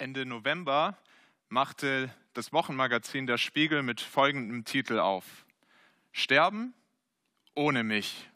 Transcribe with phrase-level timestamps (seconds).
[0.00, 0.96] Ende November
[1.48, 5.44] machte das Wochenmagazin Der Spiegel mit folgendem Titel auf.
[6.12, 6.72] Sterben
[7.56, 8.30] ohne mich.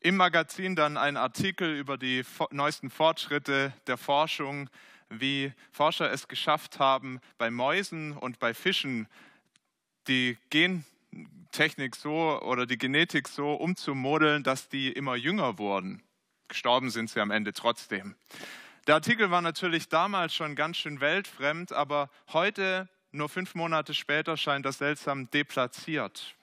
[0.00, 4.68] Im Magazin dann ein Artikel über die neuesten Fortschritte der Forschung,
[5.08, 9.06] wie Forscher es geschafft haben, bei Mäusen und bei Fischen
[10.08, 16.02] die Gentechnik so oder die Genetik so umzumodeln, dass die immer jünger wurden.
[16.48, 18.16] Gestorben sind sie am Ende trotzdem.
[18.88, 24.38] Der Artikel war natürlich damals schon ganz schön weltfremd, aber heute, nur fünf Monate später,
[24.38, 26.34] scheint das seltsam deplatziert.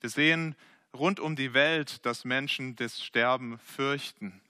[0.00, 0.54] Wir sehen
[0.94, 4.40] rund um die Welt, dass Menschen das Sterben fürchten.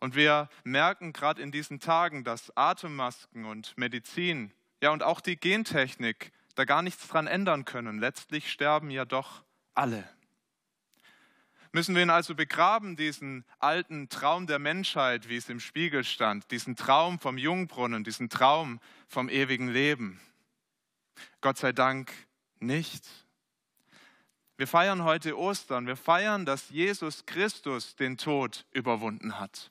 [0.00, 5.36] Und wir merken gerade in diesen Tagen, dass Atemmasken und Medizin, ja und auch die
[5.36, 8.00] Gentechnik da gar nichts dran ändern können.
[8.00, 9.44] Letztlich sterben ja doch
[9.76, 10.02] alle.
[11.72, 16.50] Müssen wir ihn also begraben, diesen alten Traum der Menschheit, wie es im Spiegel stand,
[16.50, 20.20] diesen Traum vom Jungbrunnen, diesen Traum vom ewigen Leben?
[21.40, 22.12] Gott sei Dank
[22.58, 23.04] nicht.
[24.56, 25.86] Wir feiern heute Ostern.
[25.86, 29.70] Wir feiern, dass Jesus Christus den Tod überwunden hat.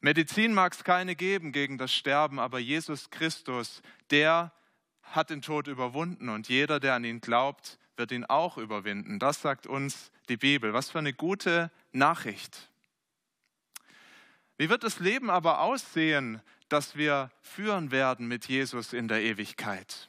[0.00, 4.52] Medizin mag es keine geben gegen das Sterben, aber Jesus Christus, der
[5.02, 9.18] hat den Tod überwunden und jeder, der an ihn glaubt, wird ihn auch überwinden.
[9.18, 10.72] Das sagt uns die Bibel.
[10.72, 12.70] Was für eine gute Nachricht.
[14.56, 20.08] Wie wird das Leben aber aussehen, das wir führen werden mit Jesus in der Ewigkeit?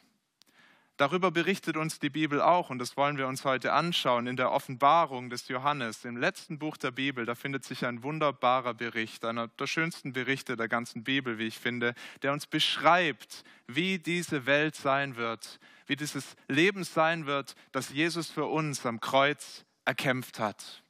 [0.99, 4.51] Darüber berichtet uns die Bibel auch und das wollen wir uns heute anschauen in der
[4.51, 6.03] Offenbarung des Johannes.
[6.03, 10.57] Im letzten Buch der Bibel, da findet sich ein wunderbarer Bericht, einer der schönsten Berichte
[10.57, 15.95] der ganzen Bibel, wie ich finde, der uns beschreibt, wie diese Welt sein wird, wie
[15.95, 20.83] dieses Leben sein wird, das Jesus für uns am Kreuz erkämpft hat.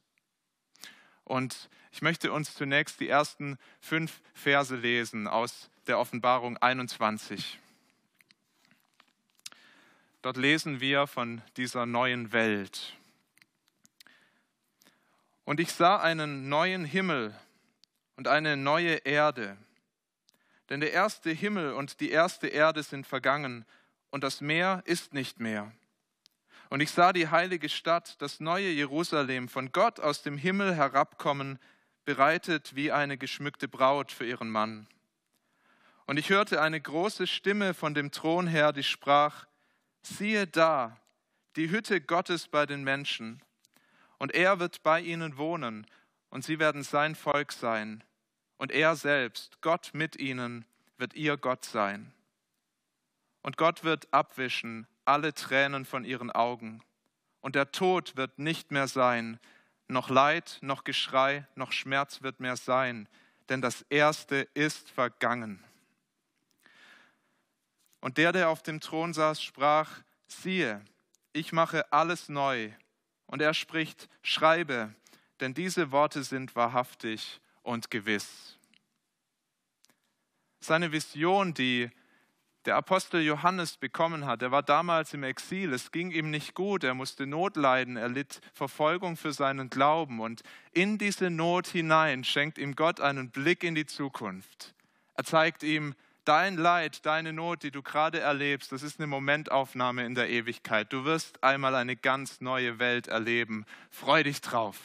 [1.22, 7.60] Und ich möchte uns zunächst die ersten fünf Verse lesen aus der Offenbarung 21.
[10.22, 12.96] Dort lesen wir von dieser neuen Welt.
[15.44, 17.34] Und ich sah einen neuen Himmel
[18.16, 19.56] und eine neue Erde.
[20.68, 23.64] Denn der erste Himmel und die erste Erde sind vergangen
[24.10, 25.72] und das Meer ist nicht mehr.
[26.68, 31.58] Und ich sah die heilige Stadt, das neue Jerusalem, von Gott aus dem Himmel herabkommen,
[32.04, 34.86] bereitet wie eine geschmückte Braut für ihren Mann.
[36.06, 39.46] Und ich hörte eine große Stimme von dem Thron her, die sprach,
[40.02, 41.00] siehe da,
[41.56, 43.42] die Hütte Gottes bei den Menschen,
[44.18, 45.86] und er wird bei ihnen wohnen,
[46.28, 48.04] und sie werden sein Volk sein,
[48.56, 50.64] und er selbst, Gott mit ihnen,
[50.98, 52.12] wird ihr Gott sein.
[53.42, 56.82] Und Gott wird abwischen alle Tränen von ihren Augen,
[57.40, 59.40] und der Tod wird nicht mehr sein,
[59.88, 63.08] noch Leid, noch Geschrei, noch Schmerz wird mehr sein,
[63.48, 65.64] denn das Erste ist vergangen.
[68.00, 70.82] Und der, der auf dem Thron saß, sprach, siehe,
[71.32, 72.70] ich mache alles neu.
[73.26, 74.94] Und er spricht, schreibe,
[75.40, 78.58] denn diese Worte sind wahrhaftig und gewiss.
[80.60, 81.90] Seine Vision, die
[82.66, 86.84] der Apostel Johannes bekommen hat, er war damals im Exil, es ging ihm nicht gut,
[86.84, 92.22] er musste Not leiden, er litt Verfolgung für seinen Glauben und in diese Not hinein
[92.22, 94.74] schenkt ihm Gott einen Blick in die Zukunft.
[95.14, 95.94] Er zeigt ihm,
[96.24, 100.92] Dein Leid, deine Not, die du gerade erlebst, das ist eine Momentaufnahme in der Ewigkeit.
[100.92, 103.64] Du wirst einmal eine ganz neue Welt erleben.
[103.90, 104.78] Freu dich drauf.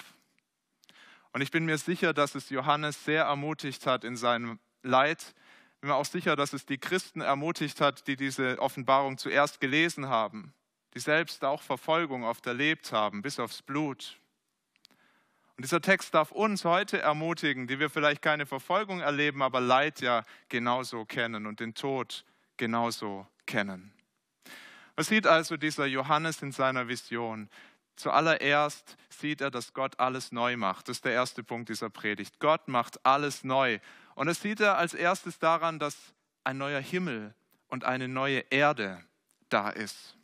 [1.34, 5.35] Und ich bin mir sicher, dass es Johannes sehr ermutigt hat in seinem Leid.
[5.73, 9.59] Ich bin mir auch sicher, dass es die Christen ermutigt hat, die diese Offenbarung zuerst
[9.59, 10.53] gelesen haben,
[10.94, 14.17] die selbst auch Verfolgung oft erlebt haben, bis aufs Blut.
[15.57, 20.01] Und dieser Text darf uns heute ermutigen, die wir vielleicht keine Verfolgung erleben, aber Leid
[20.01, 22.25] ja genauso kennen und den Tod
[22.57, 23.93] genauso kennen.
[24.95, 27.49] Was sieht also dieser Johannes in seiner Vision?
[27.95, 30.89] Zuallererst sieht er, dass Gott alles neu macht.
[30.89, 32.39] Das ist der erste Punkt dieser Predigt.
[32.39, 33.79] Gott macht alles neu.
[34.16, 35.95] Und das sieht er als erstes daran, dass
[36.43, 37.34] ein neuer Himmel
[37.67, 39.03] und eine neue Erde
[39.49, 40.15] da ist.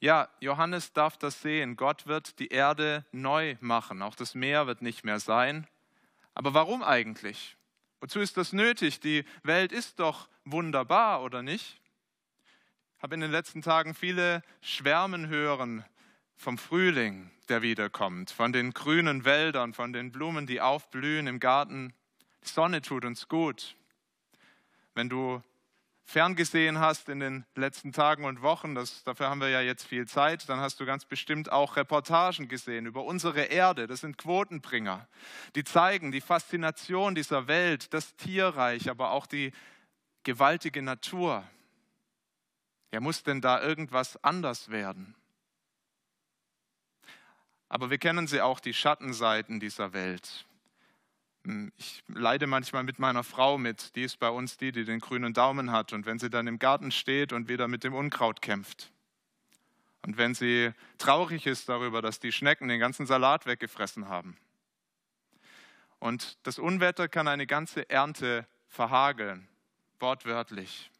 [0.00, 1.76] Ja, Johannes darf das sehen.
[1.76, 4.00] Gott wird die Erde neu machen.
[4.00, 5.66] Auch das Meer wird nicht mehr sein.
[6.34, 7.56] Aber warum eigentlich?
[8.00, 9.00] Wozu ist das nötig?
[9.00, 11.80] Die Welt ist doch wunderbar, oder nicht?
[12.96, 15.84] Ich habe in den letzten Tagen viele Schwärmen hören
[16.36, 21.92] vom Frühling, der wiederkommt, von den grünen Wäldern, von den Blumen, die aufblühen im Garten.
[22.44, 23.74] Die Sonne tut uns gut.
[24.94, 25.42] Wenn du
[26.08, 30.08] ferngesehen hast in den letzten Tagen und Wochen, das, dafür haben wir ja jetzt viel
[30.08, 33.86] Zeit, dann hast du ganz bestimmt auch Reportagen gesehen über unsere Erde.
[33.86, 35.06] Das sind Quotenbringer.
[35.54, 39.52] Die zeigen die Faszination dieser Welt, das Tierreich, aber auch die
[40.22, 41.44] gewaltige Natur.
[42.90, 45.14] Ja, muss denn da irgendwas anders werden?
[47.68, 50.46] Aber wir kennen sie auch, die Schattenseiten dieser Welt.
[51.44, 53.94] Hm, ich leide manchmal mit meiner Frau mit.
[53.96, 55.92] Die ist bei uns die, die den grünen Daumen hat.
[55.92, 58.92] Und wenn sie dann im Garten steht und wieder mit dem Unkraut kämpft.
[60.02, 64.36] Und wenn sie traurig ist darüber, dass die Schnecken den ganzen Salat weggefressen haben.
[65.98, 69.48] Und das Unwetter kann eine ganze Ernte verhageln,
[69.98, 70.90] wortwörtlich.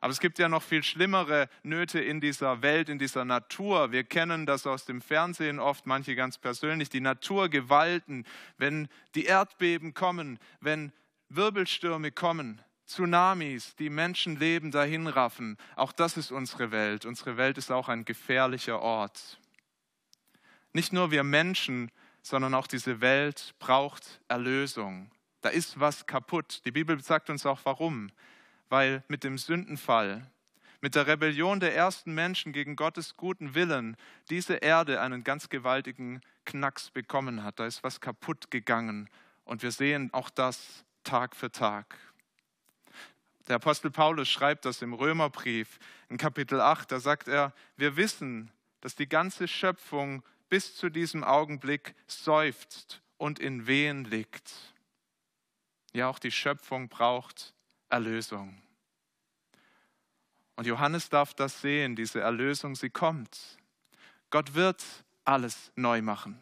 [0.00, 3.92] Aber es gibt ja noch viel schlimmere Nöte in dieser Welt, in dieser Natur.
[3.92, 8.24] Wir kennen das aus dem Fernsehen oft, manche ganz persönlich, die Naturgewalten,
[8.56, 10.92] wenn die Erdbeben kommen, wenn
[11.28, 15.58] Wirbelstürme kommen, Tsunamis, die Menschenleben dahinraffen.
[15.76, 17.04] Auch das ist unsere Welt.
[17.04, 19.38] Unsere Welt ist auch ein gefährlicher Ort.
[20.72, 21.90] Nicht nur wir Menschen,
[22.22, 25.10] sondern auch diese Welt braucht Erlösung.
[25.40, 26.62] Da ist was kaputt.
[26.64, 28.10] Die Bibel sagt uns auch warum
[28.68, 30.30] weil mit dem Sündenfall,
[30.80, 33.96] mit der Rebellion der ersten Menschen gegen Gottes guten Willen
[34.30, 37.58] diese Erde einen ganz gewaltigen Knacks bekommen hat.
[37.58, 39.10] Da ist was kaputt gegangen
[39.44, 41.96] und wir sehen auch das Tag für Tag.
[43.48, 45.78] Der Apostel Paulus schreibt das im Römerbrief
[46.08, 48.50] in Kapitel 8, da sagt er, wir wissen,
[48.80, 54.52] dass die ganze Schöpfung bis zu diesem Augenblick seufzt und in Wehen liegt.
[55.92, 57.54] Ja, auch die Schöpfung braucht
[57.88, 58.60] Erlösung.
[60.56, 63.58] Und Johannes darf das sehen, diese Erlösung, sie kommt.
[64.30, 64.84] Gott wird
[65.24, 66.40] alles neu machen.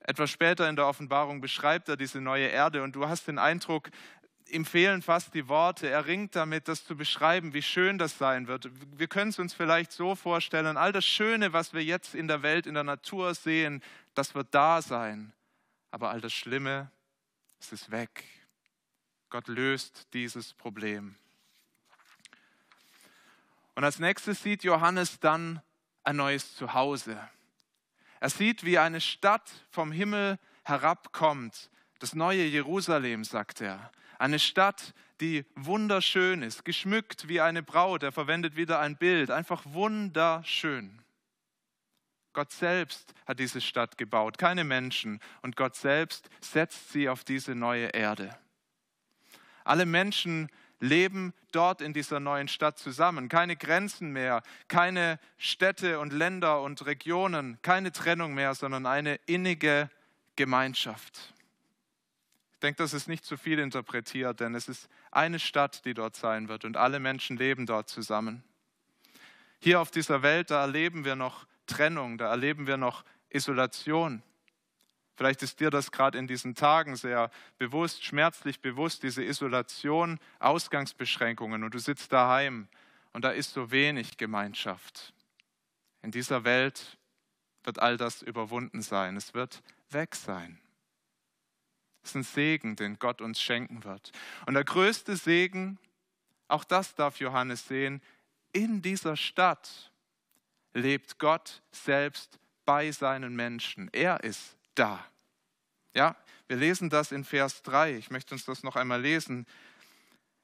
[0.00, 3.90] Etwas später in der Offenbarung beschreibt er diese neue Erde und du hast den Eindruck,
[4.48, 5.88] ihm fehlen fast die Worte.
[5.88, 8.70] Er ringt damit, das zu beschreiben, wie schön das sein wird.
[8.98, 12.42] Wir können es uns vielleicht so vorstellen, all das Schöne, was wir jetzt in der
[12.42, 13.82] Welt, in der Natur sehen,
[14.14, 15.32] das wird da sein.
[15.90, 16.90] Aber all das Schlimme,
[17.60, 18.24] es ist weg.
[19.30, 21.14] Gott löst dieses Problem.
[23.76, 25.62] Und als nächstes sieht Johannes dann
[26.02, 27.16] ein neues Zuhause.
[28.18, 31.70] Er sieht, wie eine Stadt vom Himmel herabkommt.
[32.00, 33.90] Das neue Jerusalem, sagt er.
[34.18, 38.02] Eine Stadt, die wunderschön ist, geschmückt wie eine Braut.
[38.02, 39.30] Er verwendet wieder ein Bild.
[39.30, 41.00] Einfach wunderschön.
[42.32, 45.20] Gott selbst hat diese Stadt gebaut, keine Menschen.
[45.42, 48.36] Und Gott selbst setzt sie auf diese neue Erde.
[49.70, 50.50] Alle Menschen
[50.80, 53.28] leben dort in dieser neuen Stadt zusammen.
[53.28, 59.88] Keine Grenzen mehr, keine Städte und Länder und Regionen, keine Trennung mehr, sondern eine innige
[60.34, 61.34] Gemeinschaft.
[62.54, 66.16] Ich denke, das ist nicht zu viel interpretiert, denn es ist eine Stadt, die dort
[66.16, 68.42] sein wird und alle Menschen leben dort zusammen.
[69.60, 74.24] Hier auf dieser Welt, da erleben wir noch Trennung, da erleben wir noch Isolation.
[75.20, 81.62] Vielleicht ist dir das gerade in diesen Tagen sehr bewusst, schmerzlich bewusst, diese Isolation, Ausgangsbeschränkungen
[81.62, 82.68] und du sitzt daheim
[83.12, 85.12] und da ist so wenig Gemeinschaft.
[86.00, 86.96] In dieser Welt
[87.64, 89.14] wird all das überwunden sein.
[89.18, 90.58] Es wird weg sein.
[92.02, 94.12] Es ist ein Segen, den Gott uns schenken wird.
[94.46, 95.78] Und der größte Segen,
[96.48, 98.00] auch das darf Johannes sehen,
[98.54, 99.92] in dieser Stadt
[100.72, 103.90] lebt Gott selbst bei seinen Menschen.
[103.92, 105.04] Er ist da.
[105.94, 106.16] Ja,
[106.46, 107.96] wir lesen das in Vers 3.
[107.96, 109.46] Ich möchte uns das noch einmal lesen.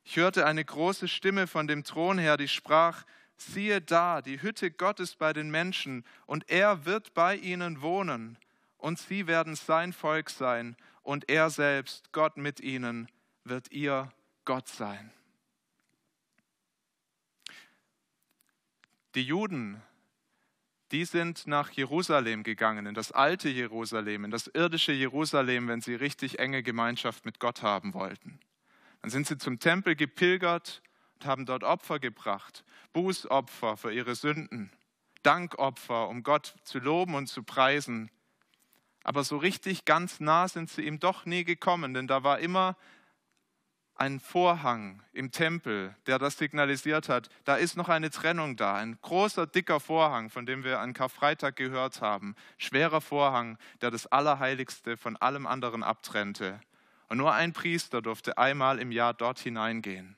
[0.04, 3.04] Ich hörte eine große Stimme von dem Thron her, die sprach,
[3.36, 8.38] siehe da, die Hütte Gottes bei den Menschen, und er wird bei ihnen wohnen,
[8.78, 13.08] und sie werden sein Volk sein, und er selbst, Gott mit ihnen,
[13.44, 14.12] wird ihr
[14.44, 15.12] Gott sein.
[19.14, 19.82] Die Juden
[20.92, 25.94] die sind nach Jerusalem gegangen, in das alte Jerusalem, in das irdische Jerusalem, wenn sie
[25.94, 28.38] richtig enge Gemeinschaft mit Gott haben wollten.
[29.02, 30.82] Dann sind sie zum Tempel gepilgert
[31.14, 34.70] und haben dort Opfer gebracht, Bußopfer für ihre Sünden,
[35.22, 38.10] Dankopfer, um Gott zu loben und zu preisen.
[39.02, 42.76] Aber so richtig ganz nah sind sie ihm doch nie gekommen, denn da war immer
[43.96, 47.28] ein Vorhang im Tempel, der das signalisiert hat.
[47.44, 48.74] Da ist noch eine Trennung da.
[48.74, 52.36] Ein großer, dicker Vorhang, von dem wir an Karfreitag gehört haben.
[52.58, 56.60] Schwerer Vorhang, der das Allerheiligste von allem anderen abtrennte.
[57.08, 60.16] Und nur ein Priester durfte einmal im Jahr dort hineingehen.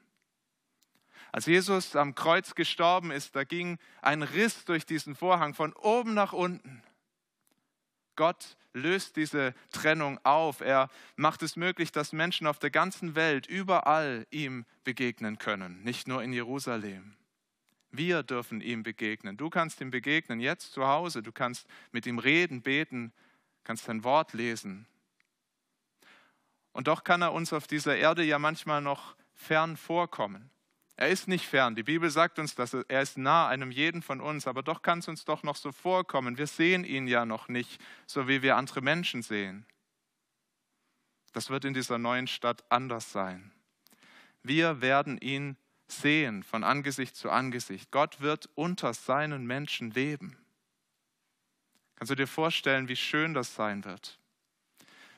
[1.31, 6.15] Als Jesus am Kreuz gestorben ist, da ging ein Riss durch diesen Vorhang von oben
[6.15, 6.83] nach unten.
[8.19, 10.61] Gott löst diese Trennung auf.
[10.61, 16.09] Er macht es möglich, dass Menschen auf der ganzen Welt überall ihm begegnen können, nicht
[16.09, 17.15] nur in Jerusalem.
[17.93, 19.37] Wir dürfen ihm begegnen.
[19.37, 21.23] Du kannst ihm begegnen jetzt zu Hause.
[21.23, 23.13] Du kannst mit ihm reden, beten,
[23.63, 24.87] kannst sein Wort lesen.
[26.73, 30.51] Und doch kann er uns auf dieser Erde ja manchmal noch fern vorkommen.
[30.99, 31.77] Er ist nicht fern.
[31.77, 34.99] Die Bibel sagt uns, dass er ist nah einem jeden von uns, aber doch kann
[34.99, 36.39] es uns doch noch so vorkommen.
[36.39, 39.65] Wir sehen ihn ja noch nicht, so wie wir andere Menschen sehen.
[41.33, 43.53] Das wird in dieser neuen Stadt anders sein.
[44.43, 47.93] Wir werden ihn sehen von Angesicht zu Angesicht.
[47.93, 50.37] Gott wird unter seinen Menschen leben.
[51.95, 54.19] Kannst du dir vorstellen, wie schön das sein wird?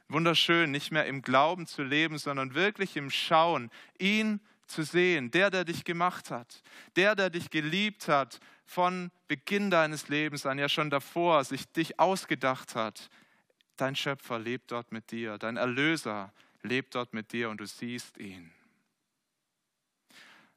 [0.08, 5.50] Wunderschön, nicht mehr im Glauben zu leben, sondern wirklich im Schauen, ihn zu sehen, der,
[5.50, 6.62] der dich gemacht hat,
[6.96, 11.98] der, der dich geliebt hat von Beginn deines Lebens an, ja schon davor, sich dich
[11.98, 13.10] ausgedacht hat.
[13.76, 18.18] Dein Schöpfer lebt dort mit dir, dein Erlöser lebt dort mit dir und du siehst
[18.18, 18.52] ihn.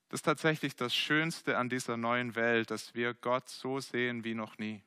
[0.10, 4.36] Das ist tatsächlich das Schönste an dieser neuen Welt, dass wir Gott so sehen wie
[4.36, 4.84] noch nie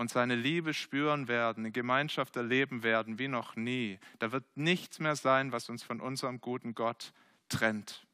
[0.00, 3.98] und seine Liebe spüren werden, in Gemeinschaft erleben werden wie noch nie.
[4.18, 7.12] Da wird nichts mehr sein, was uns von unserem guten Gott
[7.50, 8.06] trennt.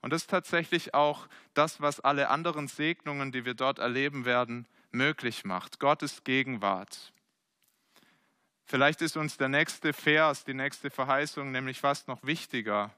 [0.00, 4.66] Und das ist tatsächlich auch das, was alle anderen Segnungen, die wir dort erleben werden,
[4.90, 5.78] möglich macht.
[5.78, 7.12] Gottes Gegenwart.
[8.64, 12.94] Vielleicht ist uns der nächste Vers, die nächste Verheißung nämlich fast noch wichtiger,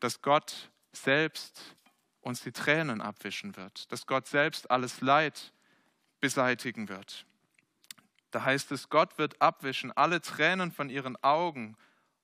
[0.00, 1.76] dass Gott selbst
[2.20, 5.52] uns die Tränen abwischen wird, dass Gott selbst alles Leid
[6.20, 7.24] beseitigen wird.
[8.32, 11.76] Da heißt es, Gott wird abwischen alle Tränen von ihren Augen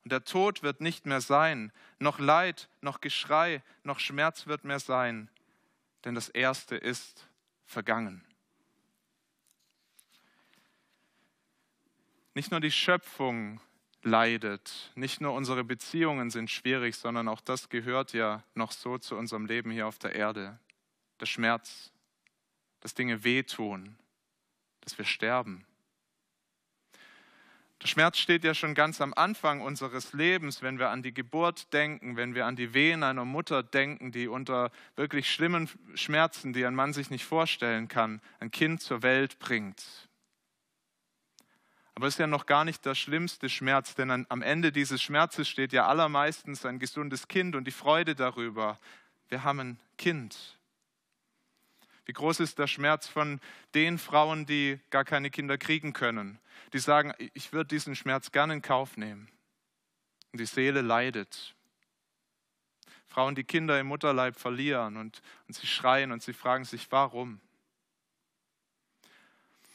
[0.04, 4.80] und der Tod wird nicht mehr sein, noch Leid, noch Geschrei, noch Schmerz wird mehr
[4.80, 5.28] sein,
[6.04, 7.28] denn das Erste ist
[7.64, 8.25] vergangen.
[12.35, 13.61] Nicht nur die Schöpfung
[14.02, 19.16] leidet, nicht nur unsere Beziehungen sind schwierig, sondern auch das gehört ja noch so zu
[19.16, 20.59] unserem Leben hier auf der Erde.
[21.21, 21.92] Der Schmerz,
[22.80, 23.97] dass Dinge wehtun,
[24.80, 25.64] dass wir sterben.
[27.82, 31.72] Der Schmerz steht ja schon ganz am Anfang unseres Lebens, wenn wir an die Geburt
[31.72, 36.64] denken, wenn wir an die Wehen einer Mutter denken, die unter wirklich schlimmen Schmerzen, die
[36.64, 40.08] ein Mann sich nicht vorstellen kann, ein Kind zur Welt bringt.
[41.96, 45.48] Aber es ist ja noch gar nicht der schlimmste Schmerz, denn am Ende dieses Schmerzes
[45.48, 48.78] steht ja allermeistens ein gesundes Kind und die Freude darüber.
[49.28, 50.56] Wir haben ein Kind.
[52.04, 53.40] Wie groß ist der Schmerz von
[53.75, 56.38] den Frauen, die gar keine Kinder kriegen können,
[56.73, 59.28] die sagen, ich würde diesen Schmerz gerne in Kauf nehmen.
[60.32, 61.54] Und die Seele leidet.
[63.06, 67.40] Frauen, die Kinder im Mutterleib verlieren und, und sie schreien und sie fragen sich, warum?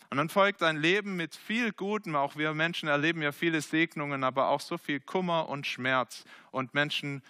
[0.10, 2.16] Und dann folgt ein Leben mit viel Gutem.
[2.16, 6.24] Auch wir Menschen erleben ja viele Segnungen, aber auch so viel Kummer und Schmerz.
[6.52, 7.22] Und Menschen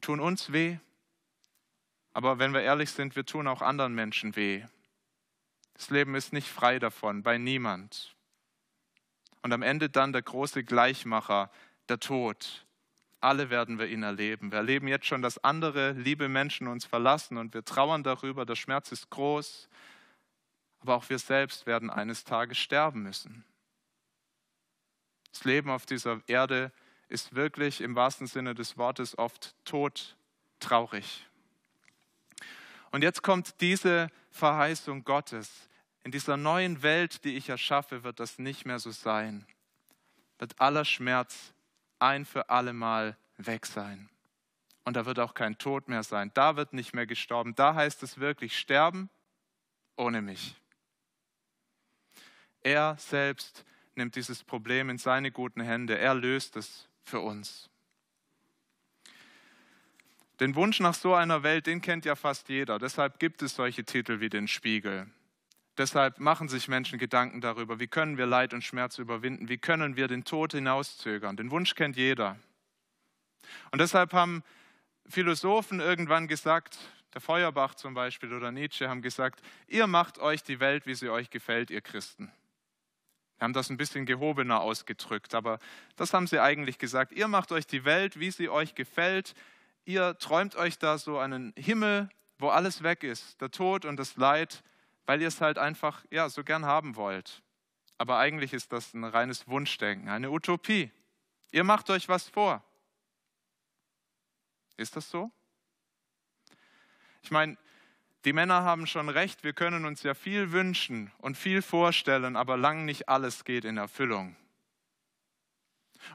[0.00, 0.78] tun uns weh,
[2.12, 4.64] aber wenn wir ehrlich sind, wir tun auch anderen Menschen weh.
[5.74, 8.14] Das Leben ist nicht frei davon, bei niemand.
[9.42, 11.50] Und am Ende dann der große Gleichmacher,
[11.88, 12.66] der Tod.
[13.20, 14.50] Alle werden wir ihn erleben.
[14.50, 18.44] Wir erleben jetzt schon, dass andere liebe Menschen uns verlassen und wir trauern darüber.
[18.44, 19.68] Der Schmerz ist groß.
[20.80, 23.44] Aber auch wir selbst werden eines Tages sterben müssen.
[25.32, 26.72] Das Leben auf dieser Erde
[27.08, 31.29] ist wirklich im wahrsten Sinne des Wortes oft todtraurig.
[32.90, 35.68] Und jetzt kommt diese Verheißung Gottes.
[36.02, 39.46] In dieser neuen Welt, die ich erschaffe, wird das nicht mehr so sein.
[40.38, 41.52] Wird aller Schmerz
[41.98, 44.08] ein für allemal weg sein.
[44.84, 46.30] Und da wird auch kein Tod mehr sein.
[46.34, 47.54] Da wird nicht mehr gestorben.
[47.54, 49.10] Da heißt es wirklich sterben
[49.96, 50.56] ohne mich.
[52.62, 55.98] Er selbst nimmt dieses Problem in seine guten Hände.
[55.98, 57.69] Er löst es für uns.
[60.40, 62.78] Den Wunsch nach so einer Welt, den kennt ja fast jeder.
[62.78, 65.06] Deshalb gibt es solche Titel wie den Spiegel.
[65.76, 69.96] Deshalb machen sich Menschen Gedanken darüber, wie können wir Leid und Schmerz überwinden, wie können
[69.96, 71.36] wir den Tod hinauszögern.
[71.36, 72.38] Den Wunsch kennt jeder.
[73.70, 74.42] Und deshalb haben
[75.06, 76.78] Philosophen irgendwann gesagt,
[77.12, 81.10] der Feuerbach zum Beispiel oder Nietzsche haben gesagt, ihr macht euch die Welt, wie sie
[81.10, 82.32] euch gefällt, ihr Christen.
[83.38, 85.58] Wir haben das ein bisschen gehobener ausgedrückt, aber
[85.96, 87.12] das haben sie eigentlich gesagt.
[87.12, 89.34] Ihr macht euch die Welt, wie sie euch gefällt
[89.84, 92.08] ihr träumt euch da so einen Himmel,
[92.38, 94.62] wo alles weg ist, der Tod und das Leid,
[95.06, 97.42] weil ihr es halt einfach ja, so gern haben wollt.
[97.98, 100.90] Aber eigentlich ist das ein reines Wunschdenken, eine Utopie.
[101.52, 102.64] Ihr macht euch was vor.
[104.76, 105.30] Ist das so?
[107.22, 107.58] Ich meine,
[108.26, 112.58] Die Männer haben schon recht, wir können uns ja viel wünschen und viel vorstellen, aber
[112.58, 114.36] lang nicht alles geht in Erfüllung.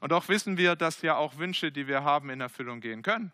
[0.01, 3.31] Und auch wissen wir, dass ja auch Wünsche, die wir haben, in Erfüllung gehen können.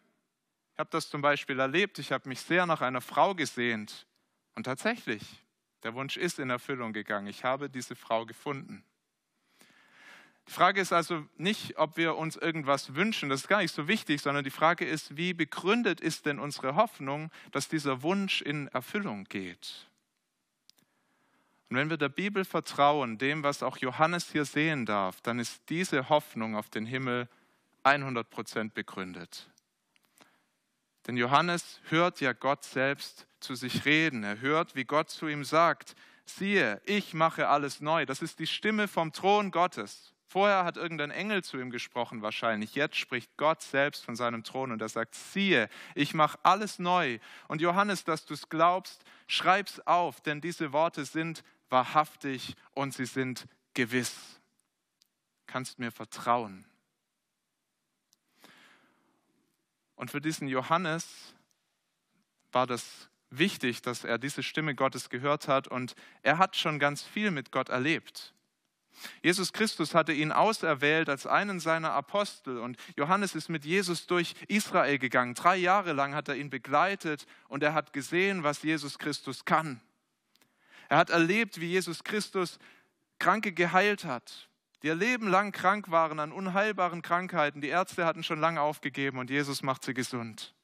[0.81, 4.07] Ich habe das zum Beispiel erlebt, ich habe mich sehr nach einer Frau gesehnt
[4.55, 5.21] und tatsächlich,
[5.83, 7.27] der Wunsch ist in Erfüllung gegangen.
[7.27, 8.83] Ich habe diese Frau gefunden.
[10.47, 13.87] Die Frage ist also nicht, ob wir uns irgendwas wünschen, das ist gar nicht so
[13.87, 18.67] wichtig, sondern die Frage ist, wie begründet ist denn unsere Hoffnung, dass dieser Wunsch in
[18.69, 19.87] Erfüllung geht?
[21.69, 25.61] Und wenn wir der Bibel vertrauen, dem, was auch Johannes hier sehen darf, dann ist
[25.69, 27.29] diese Hoffnung auf den Himmel
[27.83, 29.50] 100 Prozent begründet.
[31.07, 34.23] Denn Johannes hört ja Gott selbst zu sich reden.
[34.23, 38.05] Er hört, wie Gott zu ihm sagt, siehe, ich mache alles neu.
[38.05, 40.13] Das ist die Stimme vom Thron Gottes.
[40.27, 42.73] Vorher hat irgendein Engel zu ihm gesprochen wahrscheinlich.
[42.75, 47.19] Jetzt spricht Gott selbst von seinem Thron und er sagt, siehe, ich mache alles neu.
[47.49, 53.05] Und Johannes, dass du es glaubst, schreib's auf, denn diese Worte sind wahrhaftig und sie
[53.05, 54.39] sind gewiss.
[55.47, 56.65] Kannst mir vertrauen.
[60.01, 61.35] Und für diesen Johannes
[62.51, 65.93] war das wichtig, dass er diese Stimme Gottes gehört hat und
[66.23, 68.33] er hat schon ganz viel mit Gott erlebt.
[69.21, 74.33] Jesus Christus hatte ihn auserwählt als einen seiner Apostel und Johannes ist mit Jesus durch
[74.47, 75.35] Israel gegangen.
[75.35, 79.81] Drei Jahre lang hat er ihn begleitet und er hat gesehen, was Jesus Christus kann.
[80.89, 82.57] Er hat erlebt, wie Jesus Christus
[83.19, 84.49] Kranke geheilt hat,
[84.81, 87.61] die ihr Leben lang krank waren an unheilbaren Krankheiten.
[87.61, 90.55] Die Ärzte hatten schon lange aufgegeben und Jesus macht sie gesund.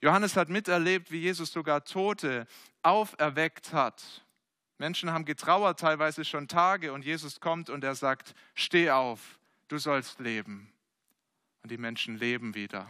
[0.00, 2.46] Johannes hat miterlebt, wie Jesus sogar Tote
[2.82, 4.24] auferweckt hat.
[4.78, 9.38] Menschen haben getrauert, teilweise schon Tage, und Jesus kommt und er sagt, steh auf,
[9.68, 10.70] du sollst leben.
[11.62, 12.86] Und die Menschen leben wieder.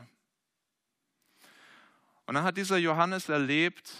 [2.27, 3.93] Und dann hat dieser Johannes erlebt,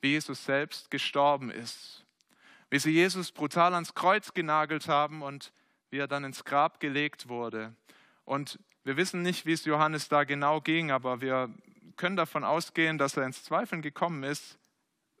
[0.00, 2.01] wie Jesus selbst gestorben ist,
[2.72, 5.52] wie sie Jesus brutal ans Kreuz genagelt haben und
[5.90, 7.74] wie er dann ins Grab gelegt wurde.
[8.24, 11.54] Und wir wissen nicht, wie es Johannes da genau ging, aber wir
[11.96, 14.58] können davon ausgehen, dass er ins Zweifeln gekommen ist,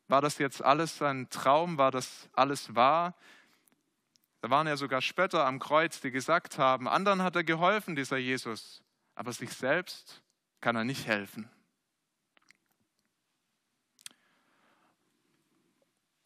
[0.08, 1.76] war das jetzt alles ein Traum?
[1.76, 3.14] War das alles wahr?
[4.40, 8.16] Da waren ja sogar Spötter am Kreuz, die gesagt haben, anderen hat er geholfen, dieser
[8.16, 8.82] Jesus,
[9.14, 10.22] aber sich selbst
[10.62, 11.50] kann er nicht helfen.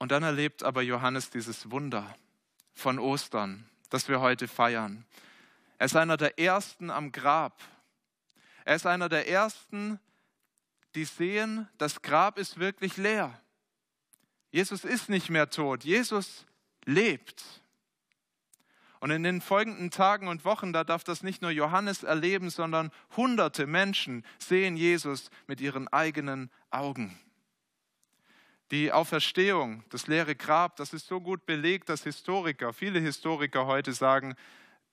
[0.07, 2.15] Und dann erlebt aber Johannes dieses Wunder
[2.75, 5.05] von Ostern, das wir heute feiern.
[5.79, 7.61] Er ist einer der Ersten am Grab.
[8.65, 9.99] Er ist einer der Ersten,
[10.95, 13.43] die sehen, das Grab ist wirklich leer.
[14.53, 16.47] Jesus ist nicht mehr tot, Jesus
[16.85, 17.43] lebt.
[19.01, 22.93] Und in den folgenden Tagen und Wochen, da darf das nicht nur Johannes erleben, sondern
[23.17, 27.19] hunderte Menschen sehen Jesus mit ihren eigenen Augen.
[28.71, 33.93] Die Auferstehung, das leere Grab, das ist so gut belegt, dass Historiker, viele Historiker heute
[33.93, 34.35] sagen,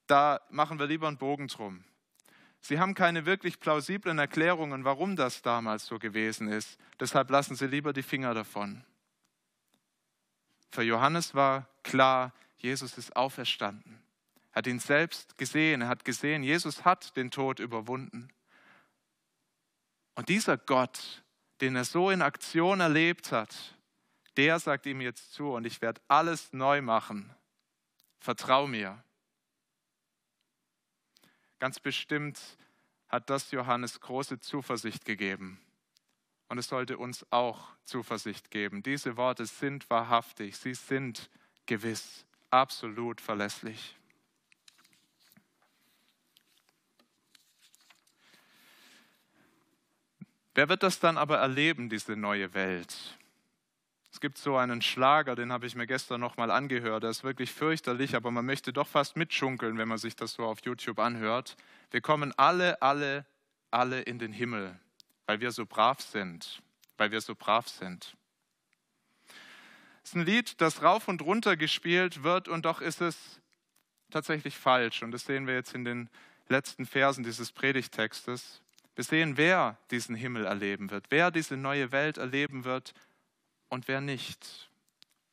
[0.07, 1.83] da machen wir lieber einen Bogen drum.
[2.61, 6.79] Sie haben keine wirklich plausiblen Erklärungen, warum das damals so gewesen ist.
[6.99, 8.85] Deshalb lassen Sie lieber die Finger davon.
[10.71, 14.01] Für Johannes war klar, Jesus ist auferstanden.
[14.53, 15.81] Er hat ihn selbst gesehen.
[15.81, 18.29] Er hat gesehen, Jesus hat den Tod überwunden.
[20.15, 21.22] Und dieser Gott,
[21.63, 23.55] den er so in Aktion erlebt hat,
[24.35, 27.33] der sagt ihm jetzt zu und ich werde alles neu machen.
[28.19, 29.01] Vertrau mir.
[31.59, 32.37] Ganz bestimmt
[33.07, 35.57] hat das Johannes große Zuversicht gegeben.
[36.49, 38.83] Und es sollte uns auch Zuversicht geben.
[38.83, 41.29] Diese Worte sind wahrhaftig, sie sind
[41.65, 43.95] gewiss, absolut verlässlich.
[50.55, 53.17] Wer wird das dann aber erleben, diese neue Welt?
[54.11, 57.03] Es gibt so einen Schlager, den habe ich mir gestern nochmal angehört.
[57.03, 60.45] Der ist wirklich fürchterlich, aber man möchte doch fast mitschunkeln, wenn man sich das so
[60.45, 61.57] auf YouTube anhört.
[61.89, 63.25] Wir kommen alle, alle,
[63.71, 64.79] alle in den Himmel
[65.25, 66.61] weil wir so brav sind,
[66.97, 68.15] weil wir so brav sind.
[70.03, 73.39] Es ist ein Lied, das rauf und runter gespielt wird und doch ist es
[74.11, 75.01] tatsächlich falsch.
[75.01, 76.09] Und das sehen wir jetzt in den
[76.49, 78.61] letzten Versen dieses Predigtextes.
[78.95, 82.93] Wir sehen, wer diesen Himmel erleben wird, wer diese neue Welt erleben wird
[83.69, 84.69] und wer nicht.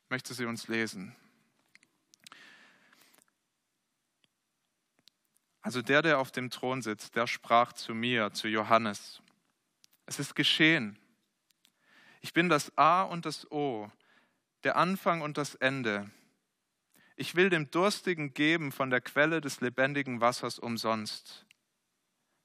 [0.03, 1.15] Ich möchte sie uns lesen.
[5.61, 9.21] Also der, der auf dem Thron sitzt, der sprach zu mir, zu Johannes.
[10.07, 10.97] Es ist geschehen.
[12.21, 13.91] Ich bin das A und das O,
[14.63, 16.09] der Anfang und das Ende.
[17.15, 21.45] Ich will dem Durstigen geben von der Quelle des lebendigen Wassers umsonst.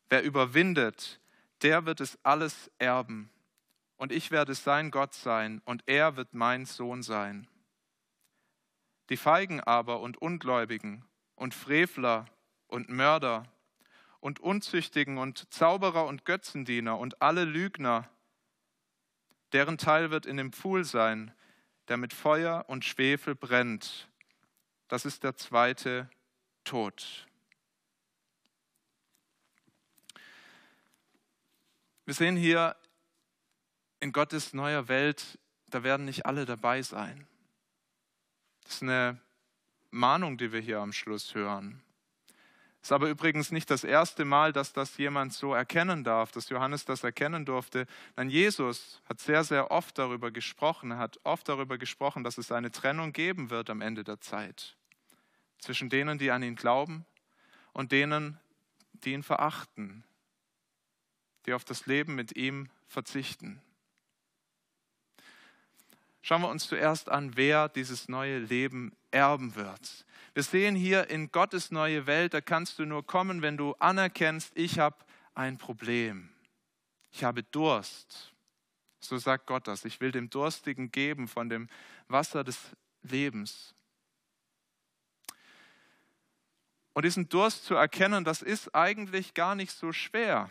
[0.09, 1.21] Wer überwindet,
[1.63, 3.31] der wird es alles erben.
[3.99, 7.49] und ich werde sein Gott sein, und er wird mein Sohn sein.
[9.09, 12.27] Die Feigen aber und Ungläubigen und Frevler
[12.67, 13.45] und Mörder
[14.21, 18.11] und Unzüchtigen und Zauberer und Götzendiener und alle Lügner,
[19.53, 21.33] deren Teil wird in dem Pfuhl sein,
[21.89, 24.11] der mit Feuer und Schwefel brennt.
[24.89, 26.11] Das ist der zweite
[26.65, 27.27] Tod.
[32.07, 32.77] Wir sehen hier
[33.99, 37.27] in Gottes neuer Welt, da werden nicht alle dabei sein.
[38.63, 39.21] Das ist eine
[39.91, 41.83] Mahnung, die wir hier am Schluss hören.
[42.81, 46.85] Ist aber übrigens nicht das erste Mal, dass das jemand so erkennen darf, dass Johannes
[46.85, 47.89] das erkennen durfte.
[48.15, 50.93] Nein, Jesus hat sehr, sehr oft darüber gesprochen.
[50.93, 54.77] Er hat oft darüber gesprochen, dass es eine Trennung geben wird am Ende der Zeit.
[55.59, 57.05] Zwischen denen, die an ihn glauben
[57.73, 58.39] und denen,
[58.93, 60.05] die ihn verachten,
[61.47, 63.61] die auf das Leben mit ihm verzichten.
[66.23, 70.05] Schauen wir uns zuerst an, wer dieses neue Leben erben wird.
[70.35, 74.51] Wir sehen hier in Gottes neue Welt, da kannst du nur kommen, wenn du anerkennst,
[74.55, 74.97] ich habe
[75.35, 76.31] ein Problem.
[77.13, 78.35] Ich habe Durst.
[78.99, 79.85] So sagt Gott das.
[79.85, 81.69] Ich will dem Durstigen geben von dem
[82.09, 82.59] Wasser des
[83.03, 83.75] Lebens.
[86.93, 90.51] Und diesen Durst zu erkennen, das ist eigentlich gar nicht so schwer.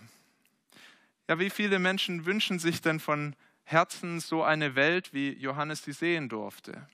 [1.27, 5.93] Ja, wie viele Menschen wünschen sich denn von Herzen so eine Welt, wie Johannes sie
[5.93, 6.87] sehen durfte?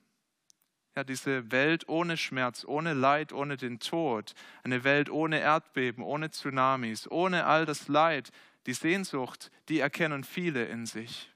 [0.96, 6.32] Ja, diese Welt ohne Schmerz, ohne Leid, ohne den Tod, eine Welt ohne Erdbeben, ohne
[6.32, 8.32] Tsunamis, ohne all das Leid,
[8.66, 11.31] die Sehnsucht, die erkennen viele in sich.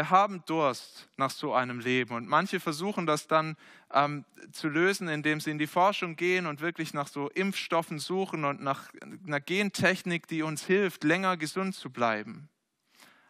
[0.00, 3.54] Wir haben Durst nach so einem Leben und manche versuchen das dann
[3.92, 8.46] ähm, zu lösen, indem sie in die Forschung gehen und wirklich nach so Impfstoffen suchen
[8.46, 8.90] und nach
[9.26, 12.48] einer Gentechnik, die uns hilft, länger gesund zu bleiben.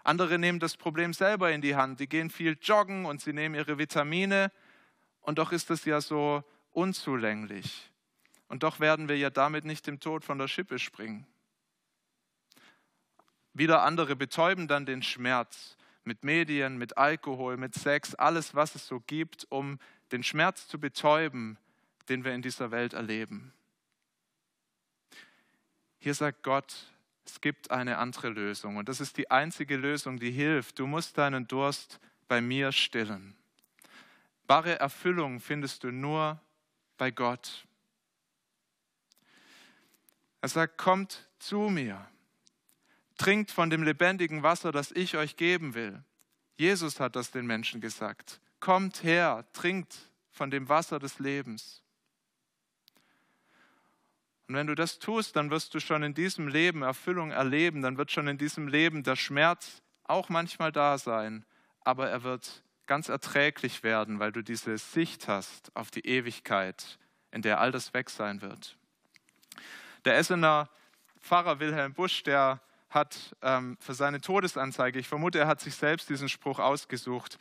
[0.05, 1.99] Andere nehmen das Problem selber in die Hand.
[1.99, 4.53] Die gehen viel joggen und sie nehmen ihre Vitamine
[5.23, 7.91] und doch ist das ja so unzulänglich.
[8.47, 11.27] Und doch werden wir ja damit nicht dem Tod von der Schippe springen.
[13.55, 18.87] Wieder andere betäuben dann den Schmerz mit Medien, mit Alkohol, mit Sex, alles, was es
[18.87, 19.79] so gibt, um
[20.13, 21.59] den Schmerz zu betäuben,
[22.09, 23.53] den wir in dieser Welt erleben.
[25.99, 26.93] Hier sagt Gott,
[27.25, 30.79] es gibt eine andere Lösung und das ist die einzige Lösung, die hilft.
[30.79, 33.37] Du musst deinen Durst bei mir stillen.
[34.47, 36.41] Wahre Erfüllung findest du nur
[36.97, 37.67] bei Gott.
[40.41, 42.09] Er sagt, kommt zu mir
[43.21, 46.03] trinkt von dem lebendigen Wasser, das ich euch geben will.
[46.57, 48.41] Jesus hat das den Menschen gesagt.
[48.61, 49.95] Kommt her, trinkt
[50.31, 51.83] von dem Wasser des Lebens.
[54.49, 57.99] Und wenn du das tust, dann wirst du schon in diesem Leben Erfüllung erleben, dann
[57.99, 61.45] wird schon in diesem Leben der Schmerz auch manchmal da sein,
[61.83, 66.99] aber er wird ganz erträglich werden, weil du diese Sicht hast auf die Ewigkeit,
[67.33, 68.79] in der all das weg sein wird.
[70.07, 70.71] Der Essener
[71.21, 76.11] Pfarrer Wilhelm Busch, der hat ähm, für seine Todesanzeige, ich vermute, er hat sich selbst
[76.11, 77.39] diesen Spruch ausgesucht,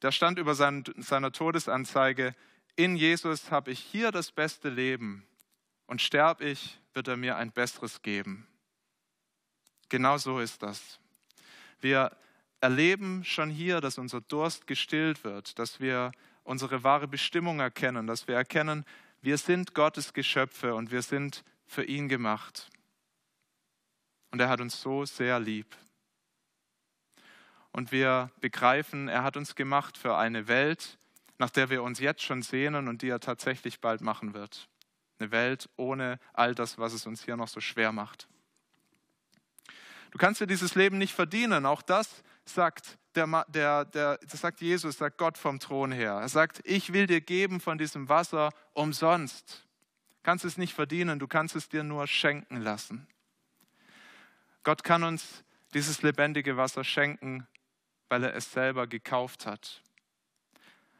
[0.00, 2.34] da stand über sein, seiner Todesanzeige,
[2.76, 5.26] in Jesus habe ich hier das beste Leben
[5.86, 8.46] und sterb ich, wird er mir ein besseres geben.
[9.88, 10.98] Genau so ist das.
[11.80, 12.16] Wir
[12.60, 16.12] erleben schon hier, dass unser Durst gestillt wird, dass wir
[16.44, 18.84] unsere wahre Bestimmung erkennen, dass wir erkennen,
[19.22, 22.70] wir sind Gottes Geschöpfe und wir sind für ihn gemacht.
[24.36, 25.74] Und er hat uns so sehr lieb.
[27.72, 30.98] Und wir begreifen, er hat uns gemacht für eine Welt,
[31.38, 34.68] nach der wir uns jetzt schon sehnen und die er tatsächlich bald machen wird.
[35.18, 38.28] Eine Welt ohne all das, was es uns hier noch so schwer macht.
[40.10, 41.64] Du kannst dir dieses Leben nicht verdienen.
[41.64, 46.12] Auch das sagt, der, der, der, das sagt Jesus, sagt Gott vom Thron her.
[46.12, 49.66] Er sagt, ich will dir geben von diesem Wasser umsonst.
[50.10, 53.08] Du kannst es nicht verdienen, du kannst es dir nur schenken lassen.
[54.66, 57.46] Gott kann uns dieses lebendige Wasser schenken,
[58.08, 59.80] weil er es selber gekauft hat.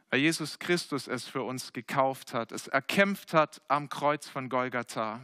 [0.08, 5.20] Weil Jesus Christus es für uns gekauft hat, es erkämpft hat am Kreuz von Golgatha.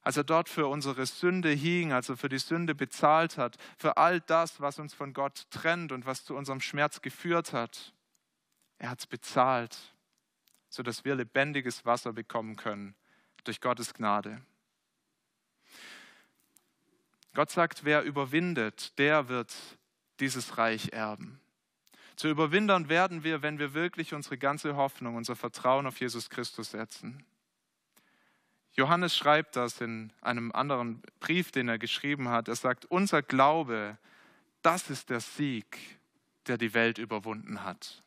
[0.00, 3.98] Als er dort für unsere Sünde hing, als er für die Sünde bezahlt hat, für
[3.98, 7.92] all das, was uns von Gott trennt und was zu unserem Schmerz geführt hat.
[8.78, 9.76] Er hat es bezahlt,
[10.70, 12.94] sodass wir lebendiges Wasser bekommen können
[13.44, 14.40] durch Gottes Gnade.
[17.34, 19.54] Gott sagt, wer überwindet, der wird
[20.20, 21.40] dieses Reich erben.
[22.16, 26.70] Zu überwindern werden wir, wenn wir wirklich unsere ganze Hoffnung, unser Vertrauen auf Jesus Christus
[26.70, 27.24] setzen.
[28.74, 32.48] Johannes schreibt das in einem anderen Brief, den er geschrieben hat.
[32.48, 33.98] Er sagt, unser Glaube,
[34.62, 35.78] das ist der Sieg,
[36.46, 38.02] der die Welt überwunden hat.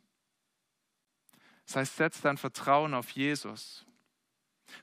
[1.65, 3.85] Das heißt, setz dein Vertrauen auf Jesus.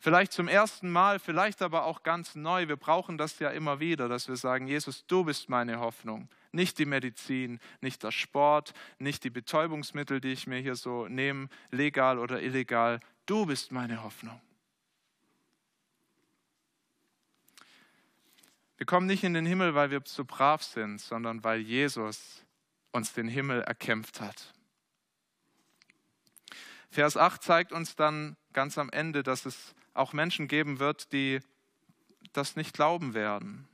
[0.00, 2.68] Vielleicht zum ersten Mal, vielleicht aber auch ganz neu.
[2.68, 6.28] Wir brauchen das ja immer wieder, dass wir sagen, Jesus, du bist meine Hoffnung.
[6.52, 11.48] Nicht die Medizin, nicht der Sport, nicht die Betäubungsmittel, die ich mir hier so nehme,
[11.70, 13.00] legal oder illegal.
[13.26, 14.40] Du bist meine Hoffnung.
[18.76, 22.44] Wir kommen nicht in den Himmel, weil wir so brav sind, sondern weil Jesus
[22.90, 24.52] uns den Himmel erkämpft hat.
[26.90, 31.40] Vers 8 zeigt uns dann ganz am Ende, dass es auch Menschen geben wird, die
[32.32, 33.68] das nicht glauben werden.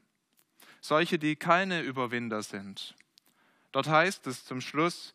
[0.80, 2.94] Solche, die keine Überwinder sind.
[3.72, 5.12] Dort heißt es zum Schluss,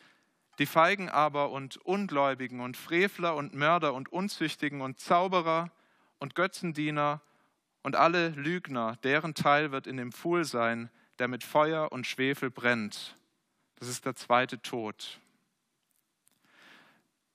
[0.60, 5.72] die Feigen aber und Ungläubigen und Frevler und Mörder und Unzüchtigen und Zauberer
[6.20, 7.22] und Götzendiener
[7.82, 12.52] und alle Lügner, deren Teil wird in dem Pfuhl sein, der mit Feuer und Schwefel
[12.52, 13.18] brennt.
[13.76, 15.20] Das ist der zweite Tod.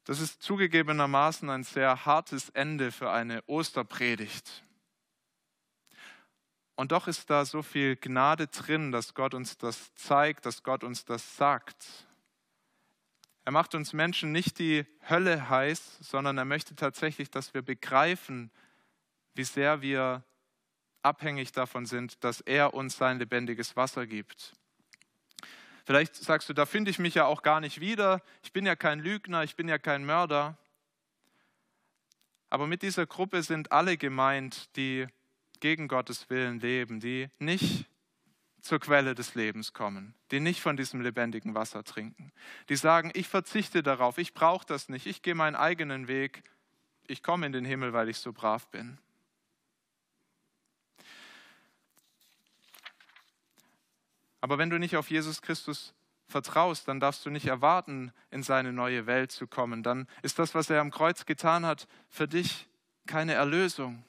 [0.09, 4.65] Das ist zugegebenermaßen ein sehr hartes Ende für eine Osterpredigt.
[6.77, 10.83] Und doch ist da so viel Gnade drin, dass Gott uns das zeigt, dass Gott
[10.83, 12.07] uns das sagt.
[13.45, 18.51] Er macht uns Menschen nicht die Hölle heiß, sondern er möchte tatsächlich, dass wir begreifen,
[19.35, 20.25] wie sehr wir
[21.03, 24.55] abhängig davon sind, dass er uns sein lebendiges Wasser gibt.
[25.89, 28.21] Vielleicht sagst du, da finde ich mich ja auch gar nicht wieder.
[28.43, 30.59] Ich bin ja kein Lügner, ich bin ja kein Mörder.
[32.51, 35.07] Aber mit dieser Gruppe sind alle gemeint, die
[35.61, 37.87] gegen Gottes Willen leben, die nicht
[38.61, 42.33] zur Quelle des Lebens kommen, die nicht von diesem lebendigen Wasser trinken,
[42.69, 46.43] die sagen, ich verzichte darauf, ich brauche das nicht, ich gehe meinen eigenen Weg,
[47.07, 48.99] ich komme in den Himmel, weil ich so brav bin.
[54.41, 55.95] Aber wenn du nicht auf Jesus Christus
[56.29, 59.83] vertraust, dann darfst du nicht erwarten, in seine neue Welt zu kommen.
[59.83, 62.69] Dann ist das, was er am Kreuz getan hat, für dich
[63.07, 64.05] keine Erlösung.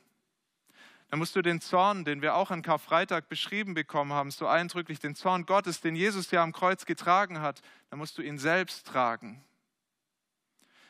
[1.10, 5.00] Dann musst du den Zorn, den wir auch an Karfreitag beschrieben bekommen haben, so eindrücklich,
[5.00, 8.86] den Zorn Gottes, den Jesus ja am Kreuz getragen hat, dann musst du ihn selbst
[8.86, 9.44] tragen.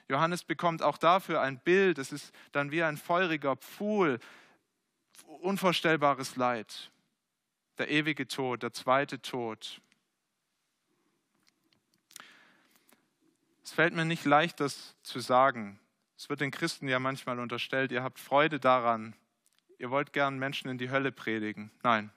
[0.10, 2.00] Johannes bekommt auch dafür ein Bild.
[2.00, 4.20] Es ist dann wie ein feuriger Pfuhl,
[5.42, 6.92] unvorstellbares Leid
[7.80, 9.82] der ewige Tod, der zweite Tod.
[13.64, 15.80] Es fällt mir nicht leicht, das zu sagen.
[16.18, 19.16] Es wird den Christen ja manchmal unterstellt, ihr habt Freude daran,
[19.78, 21.72] ihr wollt gern Menschen in die Hölle predigen.
[21.84, 22.12] Nein.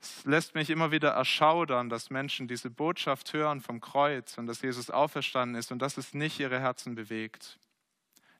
[0.00, 4.62] Es lässt mich immer wieder erschaudern, dass Menschen diese Botschaft hören vom Kreuz und dass
[4.62, 7.58] Jesus auferstanden ist und dass es nicht ihre Herzen bewegt,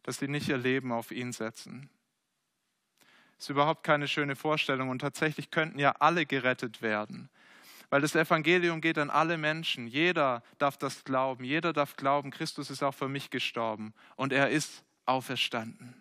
[0.02, 1.90] dass sie nicht ihr Leben auf ihn setzen.
[3.38, 7.28] Ist überhaupt keine schöne Vorstellung und tatsächlich könnten ja alle gerettet werden.
[7.90, 9.86] Weil das Evangelium geht an alle Menschen.
[9.86, 11.44] Jeder darf das glauben.
[11.44, 15.94] Jeder darf glauben, Christus ist auch für mich gestorben und er ist auferstanden.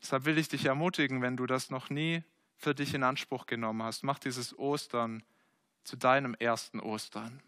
[0.00, 2.24] Deshalb will ich dich ermutigen, wenn du das noch nie
[2.56, 5.22] für dich in Anspruch genommen hast, mach dieses Ostern
[5.84, 7.42] zu deinem ersten Ostern.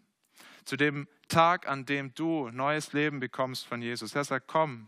[0.63, 4.15] Zu dem Tag, an dem du neues Leben bekommst von Jesus.
[4.15, 4.87] Er sagt, komm,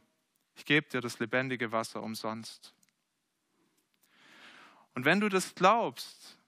[0.56, 2.74] ich gebe dir das lebendige Wasser umsonst.
[4.98, 6.40] Und wenn du das glaubst,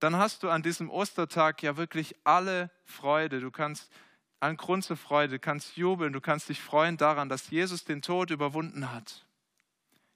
[0.00, 3.40] dann hast du an diesem Ostertag ja wirklich alle Freude.
[3.40, 3.90] Du kannst
[4.38, 8.30] einen Grund zur Freude, kannst jubeln, du kannst dich freuen daran, dass Jesus den Tod
[8.30, 9.24] überwunden hat.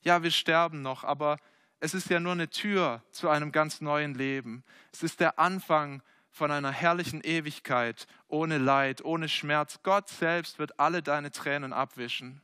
[0.02, 1.38] Ja, wir sterben noch, aber
[1.78, 4.62] es ist ja nur eine Tür zu einem ganz neuen Leben.
[4.92, 9.80] Es ist der Anfang von einer herrlichen Ewigkeit, ohne Leid, ohne Schmerz.
[9.82, 12.42] Gott selbst wird alle deine Tränen abwischen.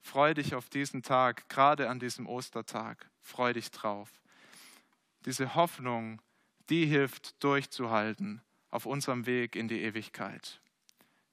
[0.00, 3.10] Freu dich auf diesen Tag, gerade an diesem Ostertag.
[3.20, 4.08] Freu dich drauf
[5.24, 6.22] diese Hoffnung,
[6.68, 10.60] die hilft durchzuhalten auf unserem Weg in die Ewigkeit.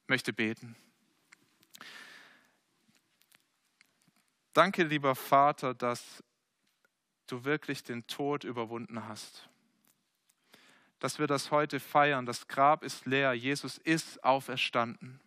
[0.04, 0.76] Ich möchte beten.
[4.54, 6.24] Danke, lieber Vater, dass
[7.28, 9.50] du wirklich den Tod überwunden hast.
[11.00, 12.26] Dass wir das heute feiern.
[12.26, 13.34] Das Grab ist leer.
[13.34, 15.20] Jesus ist auferstanden.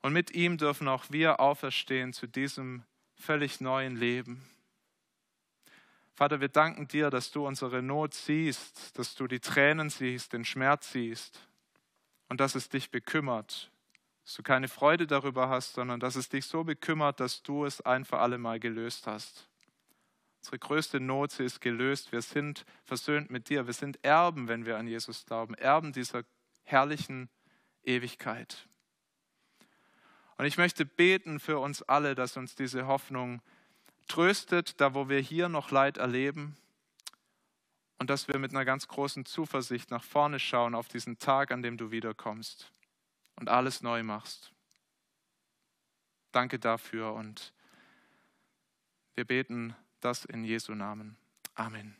[0.00, 2.84] Und mit ihm dürfen auch wir auferstehen zu diesem
[3.16, 4.48] völlig neuen Leben.
[6.20, 10.44] Vater, wir danken dir, dass du unsere Not siehst, dass du die Tränen siehst, den
[10.44, 11.48] Schmerz siehst
[12.28, 13.72] und dass es dich bekümmert,
[14.26, 17.80] dass du keine Freude darüber hast, sondern dass es dich so bekümmert, dass du es
[17.80, 19.48] ein für alle Mal gelöst hast.
[20.40, 22.12] Unsere größte Not, sie ist gelöst.
[22.12, 23.66] Wir sind versöhnt mit dir.
[23.66, 25.54] Wir sind Erben, wenn wir an Jesus glauben.
[25.54, 26.24] Erben dieser
[26.64, 27.30] herrlichen
[27.82, 28.68] Ewigkeit.
[30.36, 33.40] Und ich möchte beten für uns alle, dass uns diese Hoffnung
[34.10, 36.56] tröstet, da wo wir hier noch Leid erleben
[37.98, 41.62] und dass wir mit einer ganz großen Zuversicht nach vorne schauen auf diesen Tag, an
[41.62, 42.72] dem du wiederkommst
[43.36, 44.52] und alles neu machst.
[46.32, 47.52] Danke dafür und
[49.14, 51.16] wir beten das in Jesu Namen.
[51.54, 51.99] Amen.